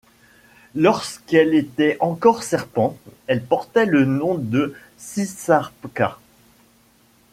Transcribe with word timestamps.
Lorsqu'elle 0.73 1.53
était 1.53 1.97
encore 1.99 2.41
serpent, 2.41 2.97
elle 3.27 3.43
portait 3.45 3.85
le 3.85 4.03
nom 4.03 4.33
de 4.33 4.73
Sisarqua. 4.97 6.17